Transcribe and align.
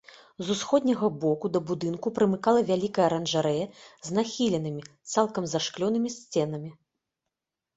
З 0.45 0.53
усходняга 0.53 1.09
боку 1.25 1.45
да 1.55 1.59
будынку 1.71 2.07
прымыкала 2.17 2.63
вялікая 2.71 3.05
аранжарэя 3.09 3.65
з 4.09 4.17
нахіленымі, 4.19 4.81
цалкам 5.13 5.43
зашклёнымі 5.53 6.09
сценамі. 6.17 6.71